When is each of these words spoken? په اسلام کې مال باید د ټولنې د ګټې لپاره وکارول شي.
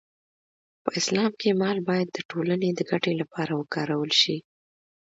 په 0.83 0.89
اسلام 0.99 1.31
کې 1.39 1.57
مال 1.61 1.77
باید 1.89 2.07
د 2.11 2.17
ټولنې 2.29 2.69
د 2.73 2.79
ګټې 2.91 3.13
لپاره 3.21 3.51
وکارول 3.61 4.11
شي. 4.21 4.37